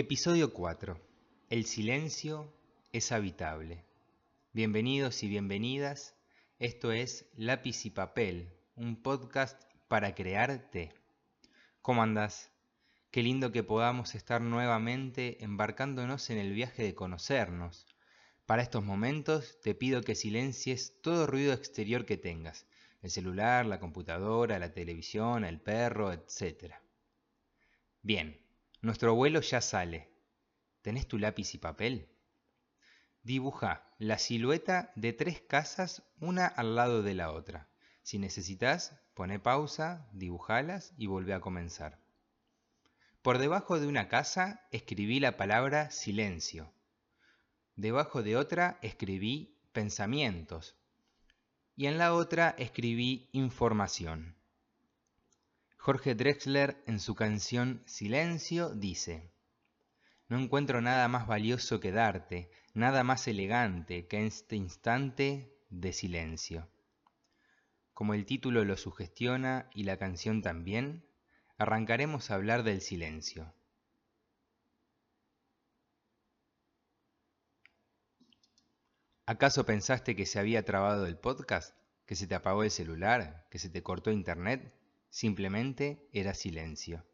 [0.00, 0.96] Episodio 4.
[1.50, 2.54] El silencio
[2.92, 3.84] es habitable.
[4.52, 6.14] Bienvenidos y bienvenidas.
[6.60, 10.92] Esto es Lápiz y Papel, un podcast para crearte.
[11.82, 12.52] ¿Cómo andas?
[13.10, 17.84] Qué lindo que podamos estar nuevamente embarcándonos en el viaje de conocernos.
[18.46, 22.68] Para estos momentos te pido que silencies todo ruido exterior que tengas,
[23.02, 26.74] el celular, la computadora, la televisión, el perro, etc.
[28.00, 28.38] Bien,
[28.80, 30.08] nuestro vuelo ya sale.
[30.82, 32.08] ¿Tenés tu lápiz y papel?
[33.22, 37.68] Dibuja la silueta de tres casas una al lado de la otra.
[38.02, 41.98] Si necesitas, pone pausa, dibujalas y vuelve a comenzar.
[43.20, 46.72] Por debajo de una casa escribí la palabra silencio.
[47.74, 50.76] Debajo de otra escribí pensamientos.
[51.76, 54.37] Y en la otra escribí información.
[55.88, 59.32] Jorge Drexler en su canción Silencio dice,
[60.28, 66.68] No encuentro nada más valioso que darte, nada más elegante que este instante de silencio.
[67.94, 71.06] Como el título lo sugestiona y la canción también,
[71.56, 73.54] arrancaremos a hablar del silencio.
[79.24, 81.74] ¿Acaso pensaste que se había trabado el podcast?
[82.04, 83.46] ¿Que se te apagó el celular?
[83.50, 84.74] ¿Que se te cortó internet?
[85.10, 87.04] Simplemente era silencio.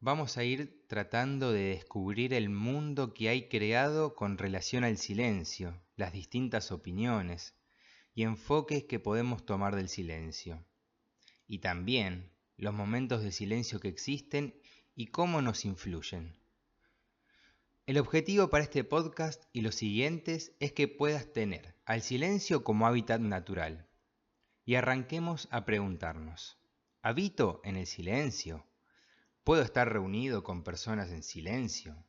[0.00, 5.80] Vamos a ir tratando de descubrir el mundo que hay creado con relación al silencio,
[5.94, 7.54] las distintas opiniones
[8.14, 10.66] y enfoques que podemos tomar del silencio.
[11.46, 14.60] Y también los momentos de silencio que existen
[14.94, 16.36] y cómo nos influyen.
[17.86, 22.86] El objetivo para este podcast y los siguientes es que puedas tener al silencio como
[22.86, 23.88] hábitat natural,
[24.64, 26.58] y arranquemos a preguntarnos,
[27.02, 28.66] ¿habito en el silencio?
[29.44, 32.04] ¿Puedo estar reunido con personas en silencio?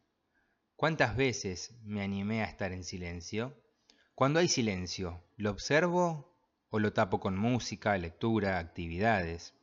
[0.75, 3.57] ¿Cuántas veces me animé a estar en silencio?
[4.15, 6.37] Cuando hay silencio, ¿lo observo
[6.69, 9.55] o lo tapo con música, lectura, actividades?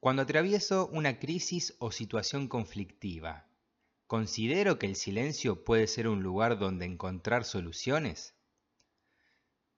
[0.00, 3.48] Cuando atravieso una crisis o situación conflictiva,
[4.06, 8.35] ¿considero que el silencio puede ser un lugar donde encontrar soluciones?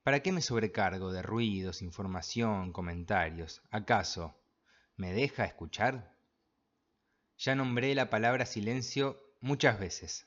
[0.09, 3.61] ¿Para qué me sobrecargo de ruidos, información, comentarios?
[3.71, 4.41] ¿Acaso
[4.97, 6.17] me deja escuchar?
[7.37, 10.27] Ya nombré la palabra silencio muchas veces.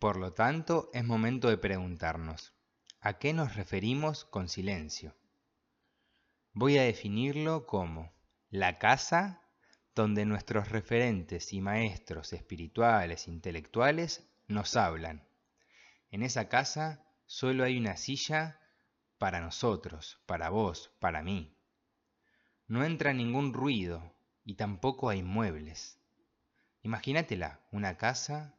[0.00, 2.54] Por lo tanto, es momento de preguntarnos,
[2.98, 5.14] ¿a qué nos referimos con silencio?
[6.52, 8.12] Voy a definirlo como
[8.50, 9.42] la casa
[9.94, 15.24] donde nuestros referentes y maestros espirituales, intelectuales, nos hablan.
[16.10, 18.58] En esa casa solo hay una silla
[19.24, 21.56] para nosotros, para vos, para mí.
[22.66, 24.14] No entra ningún ruido
[24.44, 25.98] y tampoco hay muebles.
[26.82, 28.54] Imagínatela, una casa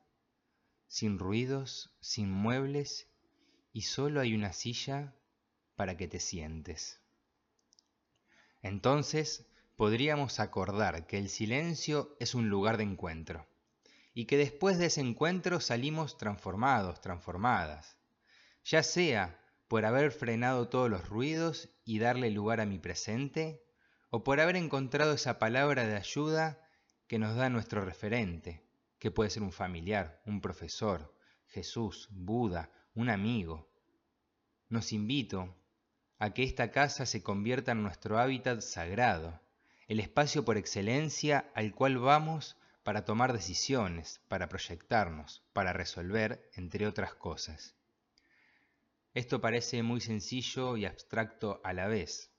[0.87, 3.07] sin ruidos, sin muebles
[3.73, 5.13] y solo hay una silla
[5.75, 6.99] para que te sientes.
[8.63, 9.45] Entonces
[9.75, 13.45] podríamos acordar que el silencio es un lugar de encuentro
[14.15, 17.99] y que después de ese encuentro salimos transformados, transformadas,
[18.63, 19.44] ya sea
[19.75, 23.61] por haber frenado todos los ruidos y darle lugar a mi presente,
[24.09, 26.65] o por haber encontrado esa palabra de ayuda
[27.07, 28.63] que nos da nuestro referente,
[28.99, 31.13] que puede ser un familiar, un profesor,
[31.47, 33.69] Jesús, Buda, un amigo.
[34.69, 35.53] Nos invito
[36.19, 39.41] a que esta casa se convierta en nuestro hábitat sagrado,
[39.89, 46.87] el espacio por excelencia al cual vamos para tomar decisiones, para proyectarnos, para resolver, entre
[46.87, 47.75] otras cosas.
[49.15, 52.33] Esto parece muy sencillo y abstracto a la vez,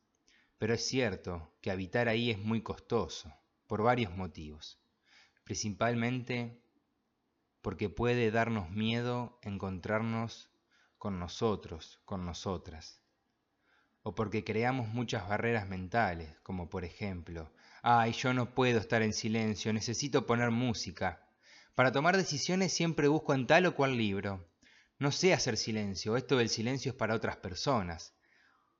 [0.58, 3.32] pero es cierto que habitar ahí es muy costoso,
[3.66, 4.78] por varios motivos.
[5.42, 6.62] Principalmente
[7.62, 10.50] porque puede darnos miedo encontrarnos
[10.98, 13.00] con nosotros, con nosotras.
[14.02, 17.50] O porque creamos muchas barreras mentales, como por ejemplo,
[17.80, 21.26] ay, yo no puedo estar en silencio, necesito poner música.
[21.74, 24.46] Para tomar decisiones siempre busco en tal o cual libro,
[24.98, 28.14] no sé hacer silencio, esto del silencio es para otras personas.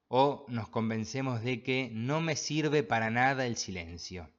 [0.08, 4.30] O nos convencemos de que no me sirve para nada el silencio.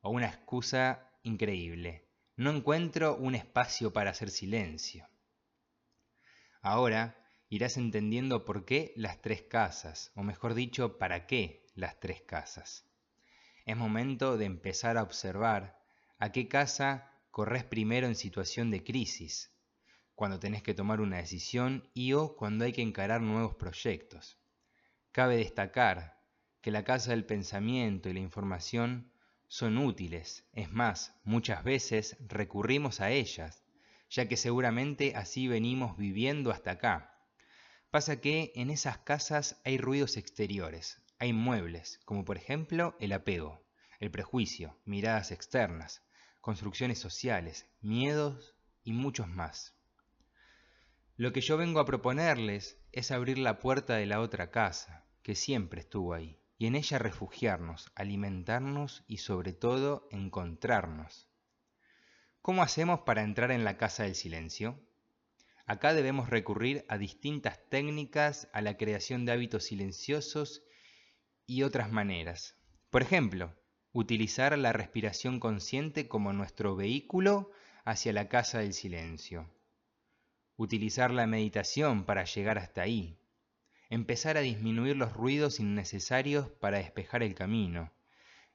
[0.00, 2.08] O una excusa increíble.
[2.36, 5.08] No encuentro un espacio para hacer silencio.
[6.62, 7.16] Ahora
[7.48, 12.86] irás entendiendo por qué las tres casas, o mejor dicho, para qué las tres casas.
[13.66, 15.78] Es momento de empezar a observar
[16.18, 19.50] a qué casa corres primero en situación de crisis,
[20.16, 24.38] cuando tenés que tomar una decisión y o cuando hay que encarar nuevos proyectos.
[25.12, 26.22] Cabe destacar
[26.62, 29.12] que la casa del pensamiento y la información
[29.46, 33.62] son útiles, es más, muchas veces recurrimos a ellas,
[34.08, 37.20] ya que seguramente así venimos viviendo hasta acá.
[37.90, 43.66] Pasa que en esas casas hay ruidos exteriores, hay muebles, como por ejemplo el apego,
[44.00, 46.02] el prejuicio, miradas externas,
[46.40, 49.75] construcciones sociales, miedos y muchos más.
[51.18, 55.34] Lo que yo vengo a proponerles es abrir la puerta de la otra casa, que
[55.34, 61.30] siempre estuvo ahí, y en ella refugiarnos, alimentarnos y sobre todo encontrarnos.
[62.42, 64.78] ¿Cómo hacemos para entrar en la casa del silencio?
[65.64, 70.64] Acá debemos recurrir a distintas técnicas, a la creación de hábitos silenciosos
[71.46, 72.56] y otras maneras.
[72.90, 73.56] Por ejemplo,
[73.92, 77.50] utilizar la respiración consciente como nuestro vehículo
[77.86, 79.50] hacia la casa del silencio.
[80.56, 83.18] Utilizar la meditación para llegar hasta ahí.
[83.90, 87.92] Empezar a disminuir los ruidos innecesarios para despejar el camino.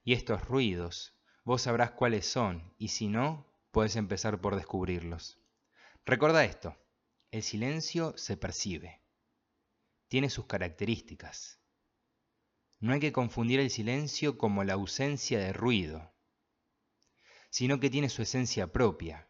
[0.03, 5.39] Y estos ruidos, vos sabrás cuáles son, y si no, puedes empezar por descubrirlos.
[6.05, 6.75] Recuerda esto,
[7.29, 9.01] el silencio se percibe.
[10.07, 11.59] Tiene sus características.
[12.79, 16.11] No hay que confundir el silencio como la ausencia de ruido,
[17.51, 19.29] sino que tiene su esencia propia.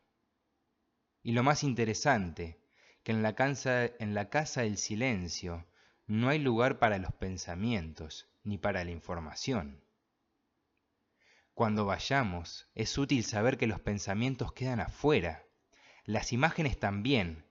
[1.21, 2.60] Y lo más interesante,
[3.03, 5.65] que en la, casa, en del silencio
[6.07, 9.83] no hay lugar para los pensamientos ni para la información.
[11.53, 15.43] Cuando vayamos, es útil saber que los pensamientos quedan afuera,
[16.05, 17.45] las imágenes también,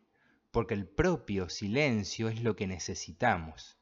[0.50, 3.80] porque el propio silencio es lo que necesitamos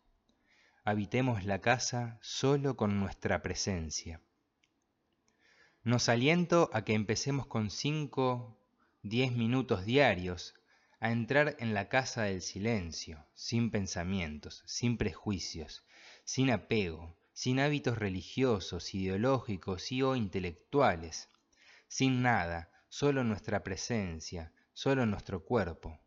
[0.88, 4.22] habitemos la casa solo con nuestra presencia.
[5.82, 8.58] Nos aliento a que empecemos con 5,
[9.02, 10.54] 10 minutos diarios
[11.00, 15.84] a entrar en la casa del silencio, sin pensamientos, sin prejuicios,
[16.24, 21.28] sin apego, sin hábitos religiosos, ideológicos y o intelectuales,
[21.86, 26.00] sin nada, solo nuestra presencia, solo nuestro cuerpo.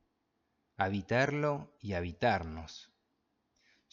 [0.77, 2.91] Habitarlo y habitarnos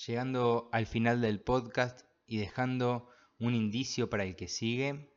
[0.06, 5.12] llegando al final del podcast y dejando un indicio para el que sigue,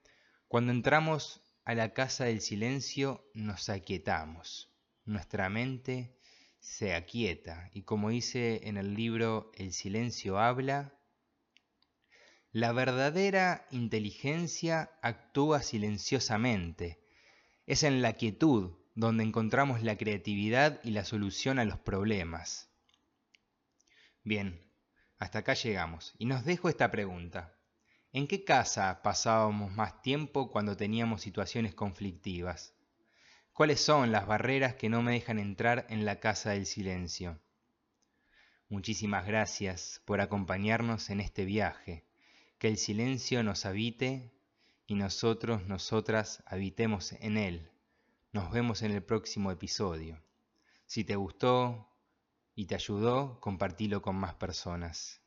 [0.48, 4.70] cuando entramos a la casa del silencio nos aquietamos,
[5.06, 6.18] nuestra mente
[6.59, 10.94] se aquieta y como dice en el libro El silencio habla,
[12.51, 17.00] la verdadera inteligencia actúa silenciosamente.
[17.65, 22.69] Es en la quietud donde encontramos la creatividad y la solución a los problemas.
[24.24, 24.69] Bien,
[25.18, 27.56] hasta acá llegamos y nos dejo esta pregunta.
[28.12, 32.75] ¿En qué casa pasábamos más tiempo cuando teníamos situaciones conflictivas?
[33.53, 37.39] ¿Cuáles son las barreras que no me dejan entrar en la casa del silencio?
[38.69, 42.06] Muchísimas gracias por acompañarnos en este viaje.
[42.57, 44.31] Que el silencio nos habite
[44.88, 47.69] y nosotros, nosotras habitemos en él.
[48.31, 50.24] Nos vemos en el próximo episodio.
[50.86, 51.92] Si te gustó,
[52.56, 55.20] y te ayudó, compartilo con más personas.